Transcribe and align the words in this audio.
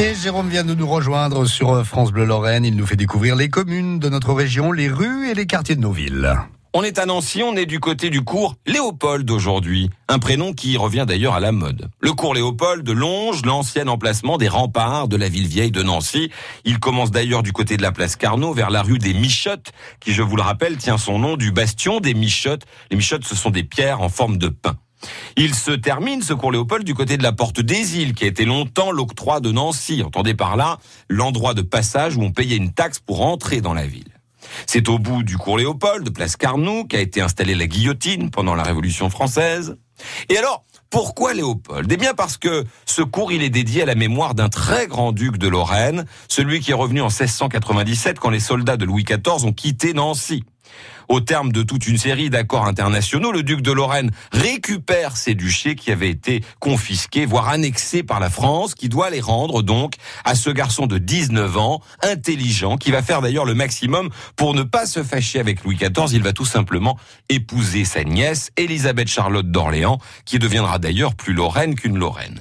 Et 0.00 0.14
Jérôme 0.14 0.48
vient 0.48 0.64
de 0.64 0.74
nous 0.74 0.88
rejoindre 0.88 1.44
sur 1.44 1.84
France 1.84 2.10
Bleu 2.10 2.24
Lorraine. 2.24 2.64
Il 2.64 2.74
nous 2.74 2.86
fait 2.86 2.96
découvrir 2.96 3.36
les 3.36 3.50
communes 3.50 3.98
de 3.98 4.08
notre 4.08 4.32
région, 4.32 4.72
les 4.72 4.88
rues 4.88 5.28
et 5.28 5.34
les 5.34 5.46
quartiers 5.46 5.76
de 5.76 5.82
nos 5.82 5.92
villes. 5.92 6.38
On 6.72 6.82
est 6.82 6.98
à 6.98 7.04
Nancy, 7.04 7.42
on 7.42 7.54
est 7.54 7.66
du 7.66 7.80
côté 7.80 8.08
du 8.08 8.22
cours 8.22 8.54
Léopold 8.66 9.30
aujourd'hui, 9.30 9.90
un 10.08 10.18
prénom 10.18 10.54
qui 10.54 10.78
revient 10.78 11.04
d'ailleurs 11.06 11.34
à 11.34 11.40
la 11.40 11.52
mode. 11.52 11.90
Le 12.00 12.12
cours 12.14 12.32
Léopold 12.32 12.88
longe 12.88 13.44
l'ancien 13.44 13.88
emplacement 13.88 14.38
des 14.38 14.48
remparts 14.48 15.06
de 15.06 15.18
la 15.18 15.28
ville 15.28 15.48
vieille 15.48 15.70
de 15.70 15.82
Nancy. 15.82 16.30
Il 16.64 16.78
commence 16.78 17.10
d'ailleurs 17.10 17.42
du 17.42 17.52
côté 17.52 17.76
de 17.76 17.82
la 17.82 17.92
place 17.92 18.16
Carnot 18.16 18.54
vers 18.54 18.70
la 18.70 18.80
rue 18.80 18.98
des 18.98 19.12
Michottes, 19.12 19.70
qui 20.00 20.14
je 20.14 20.22
vous 20.22 20.36
le 20.36 20.42
rappelle 20.42 20.78
tient 20.78 20.96
son 20.96 21.18
nom 21.18 21.36
du 21.36 21.52
bastion 21.52 22.00
des 22.00 22.14
Michottes. 22.14 22.64
Les 22.90 22.96
Michottes 22.96 23.24
ce 23.24 23.36
sont 23.36 23.50
des 23.50 23.64
pierres 23.64 24.00
en 24.00 24.08
forme 24.08 24.38
de 24.38 24.48
pain. 24.48 24.78
Il 25.36 25.54
se 25.54 25.70
termine, 25.70 26.22
ce 26.22 26.34
cours 26.34 26.52
Léopold, 26.52 26.84
du 26.84 26.94
côté 26.94 27.16
de 27.16 27.22
la 27.22 27.32
porte 27.32 27.60
des 27.60 27.98
îles, 27.98 28.14
qui 28.14 28.24
a 28.24 28.26
été 28.26 28.44
longtemps 28.44 28.90
l'octroi 28.90 29.40
de 29.40 29.50
Nancy. 29.50 30.02
Entendez 30.04 30.34
par 30.34 30.56
là 30.56 30.78
l'endroit 31.08 31.54
de 31.54 31.62
passage 31.62 32.16
où 32.16 32.22
on 32.22 32.32
payait 32.32 32.56
une 32.56 32.72
taxe 32.72 32.98
pour 32.98 33.22
entrer 33.22 33.60
dans 33.60 33.74
la 33.74 33.86
ville. 33.86 34.04
C'est 34.66 34.88
au 34.88 34.98
bout 34.98 35.22
du 35.22 35.36
cours 35.36 35.58
Léopold, 35.58 36.04
de 36.04 36.10
place 36.10 36.36
Carnot, 36.36 36.84
qu'a 36.84 37.00
été 37.00 37.20
installée 37.20 37.54
la 37.54 37.66
guillotine 37.66 38.30
pendant 38.30 38.54
la 38.54 38.62
Révolution 38.62 39.10
française. 39.10 39.76
Et 40.28 40.38
alors, 40.38 40.64
pourquoi 40.88 41.34
Léopold? 41.34 41.90
Eh 41.92 41.96
bien 41.96 42.14
parce 42.14 42.36
que 42.36 42.64
ce 42.84 43.02
cours, 43.02 43.32
il 43.32 43.42
est 43.42 43.50
dédié 43.50 43.82
à 43.82 43.86
la 43.86 43.94
mémoire 43.94 44.34
d'un 44.34 44.48
très 44.48 44.86
grand 44.86 45.12
duc 45.12 45.38
de 45.38 45.46
Lorraine, 45.46 46.04
celui 46.28 46.60
qui 46.60 46.72
est 46.72 46.74
revenu 46.74 47.00
en 47.00 47.08
1697 47.08 48.18
quand 48.18 48.30
les 48.30 48.40
soldats 48.40 48.76
de 48.76 48.84
Louis 48.84 49.04
XIV 49.04 49.44
ont 49.44 49.52
quitté 49.52 49.92
Nancy. 49.92 50.42
Au 51.08 51.20
terme 51.20 51.50
de 51.50 51.64
toute 51.64 51.88
une 51.88 51.98
série 51.98 52.30
d'accords 52.30 52.66
internationaux, 52.66 53.32
le 53.32 53.42
duc 53.42 53.62
de 53.62 53.72
Lorraine 53.72 54.12
récupère 54.30 55.16
ces 55.16 55.34
duchés 55.34 55.74
qui 55.74 55.90
avaient 55.90 56.08
été 56.08 56.44
confisqués, 56.60 57.26
voire 57.26 57.48
annexés 57.48 58.04
par 58.04 58.20
la 58.20 58.30
France, 58.30 58.76
qui 58.76 58.88
doit 58.88 59.10
les 59.10 59.20
rendre 59.20 59.62
donc 59.62 59.94
à 60.24 60.36
ce 60.36 60.50
garçon 60.50 60.86
de 60.86 60.98
19 60.98 61.56
ans, 61.58 61.80
intelligent, 62.02 62.76
qui 62.76 62.92
va 62.92 63.02
faire 63.02 63.22
d'ailleurs 63.22 63.44
le 63.44 63.54
maximum 63.54 64.10
pour 64.36 64.54
ne 64.54 64.62
pas 64.62 64.86
se 64.86 65.02
fâcher 65.02 65.40
avec 65.40 65.64
Louis 65.64 65.76
XIV. 65.76 66.12
Il 66.12 66.22
va 66.22 66.32
tout 66.32 66.44
simplement 66.44 66.96
épouser 67.28 67.84
sa 67.84 68.04
nièce, 68.04 68.50
Élisabeth 68.56 69.08
Charlotte 69.08 69.50
d'Orléans, 69.50 69.98
qui 70.24 70.38
deviendra 70.38 70.78
d'ailleurs 70.78 71.16
plus 71.16 71.32
Lorraine 71.32 71.74
qu'une 71.74 71.98
Lorraine. 71.98 72.40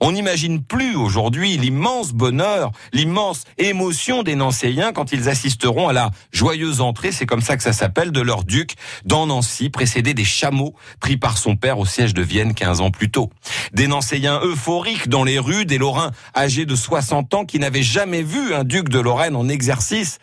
On 0.00 0.12
n'imagine 0.12 0.62
plus 0.62 0.96
aujourd'hui 0.96 1.56
l'immense 1.56 2.12
bonheur, 2.12 2.72
l'immense 2.92 3.44
émotion 3.58 4.22
des 4.22 4.34
Nancéiens 4.34 4.92
quand 4.92 5.12
ils 5.12 5.28
assisteront 5.28 5.88
à 5.88 5.92
la 5.92 6.10
joyeuse 6.32 6.80
entrée, 6.80 7.12
c'est 7.12 7.26
comme 7.26 7.42
ça 7.42 7.56
que 7.56 7.62
ça 7.62 7.72
s'appelle, 7.72 8.12
de 8.12 8.20
leur 8.20 8.44
duc 8.44 8.74
dans 9.04 9.26
Nancy, 9.26 9.70
précédé 9.70 10.14
des 10.14 10.24
chameaux 10.24 10.74
pris 11.00 11.16
par 11.16 11.38
son 11.38 11.56
père 11.56 11.78
au 11.78 11.86
siège 11.86 12.14
de 12.14 12.22
Vienne 12.22 12.54
15 12.54 12.80
ans 12.80 12.90
plus 12.90 13.10
tôt. 13.10 13.30
Des 13.72 13.86
Nancéiens 13.86 14.40
euphoriques 14.42 15.08
dans 15.08 15.24
les 15.24 15.38
rues, 15.38 15.66
des 15.66 15.78
Lorrains 15.78 16.12
âgés 16.36 16.66
de 16.66 16.74
60 16.74 17.34
ans 17.34 17.44
qui 17.44 17.58
n'avaient 17.58 17.82
jamais 17.82 18.22
vu 18.22 18.54
un 18.54 18.64
duc 18.64 18.88
de 18.88 18.98
Lorraine 18.98 19.36
en 19.36 19.48
exercice 19.48 20.18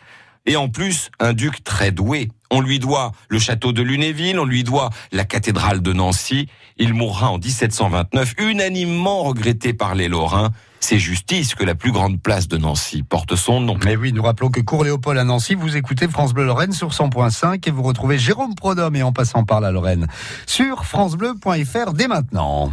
et 0.45 0.55
en 0.55 0.69
plus 0.69 1.11
un 1.19 1.33
duc 1.33 1.63
très 1.63 1.91
doué. 1.91 2.29
On 2.51 2.61
lui 2.61 2.79
doit 2.79 3.11
le 3.29 3.39
château 3.39 3.71
de 3.71 3.81
Lunéville, 3.81 4.39
on 4.39 4.45
lui 4.45 4.63
doit 4.63 4.89
la 5.11 5.23
cathédrale 5.23 5.81
de 5.81 5.93
Nancy. 5.93 6.47
Il 6.77 6.93
mourra 6.93 7.29
en 7.29 7.37
1729, 7.37 8.35
unanimement 8.39 9.23
regretté 9.23 9.73
par 9.73 9.95
les 9.95 10.07
Lorrains. 10.07 10.51
C'est 10.79 10.97
justice 10.97 11.55
que 11.55 11.63
la 11.63 11.75
plus 11.75 11.91
grande 11.91 12.21
place 12.21 12.47
de 12.47 12.57
Nancy 12.57 13.03
porte 13.03 13.35
son 13.35 13.59
nom. 13.59 13.77
Mais 13.85 13.95
oui, 13.95 14.13
nous 14.13 14.23
rappelons 14.23 14.49
que 14.49 14.61
Cours 14.61 14.83
Léopold 14.83 15.19
à 15.19 15.23
Nancy, 15.23 15.53
vous 15.53 15.75
écoutez 15.75 16.07
France 16.07 16.33
Bleu 16.33 16.45
Lorraine 16.45 16.71
sur 16.71 16.89
100.5 16.89 17.67
et 17.67 17.71
vous 17.71 17.83
retrouvez 17.83 18.17
Jérôme 18.17 18.55
Prodhomme 18.55 18.95
et 18.95 19.03
en 19.03 19.11
passant 19.11 19.43
par 19.43 19.61
la 19.61 19.71
Lorraine 19.71 20.07
sur 20.47 20.85
francebleu.fr 20.85 21.93
dès 21.93 22.07
maintenant. 22.07 22.71